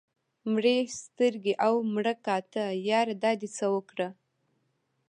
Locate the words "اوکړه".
3.73-4.09